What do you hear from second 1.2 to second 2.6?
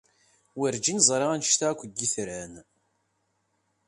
anect-a akk n yitran.